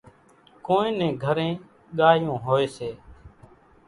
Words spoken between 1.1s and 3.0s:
گھرين ڳايوُن هوئيَ سي۔